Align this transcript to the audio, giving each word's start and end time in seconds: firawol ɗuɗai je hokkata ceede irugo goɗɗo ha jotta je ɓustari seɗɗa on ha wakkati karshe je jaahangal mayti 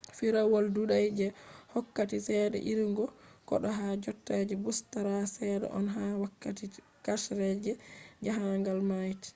firawol 0.17 0.65
ɗuɗai 0.75 1.07
je 1.17 1.25
hokkata 1.73 2.15
ceede 2.27 2.59
irugo 2.71 3.03
goɗɗo 3.47 3.69
ha 3.77 3.85
jotta 4.03 4.33
je 4.47 4.55
ɓustari 4.63 5.13
seɗɗa 5.35 5.67
on 5.77 5.85
ha 5.95 6.03
wakkati 6.23 6.65
karshe 7.05 7.33
je 7.63 7.71
jaahangal 8.25 8.79
mayti 8.89 9.29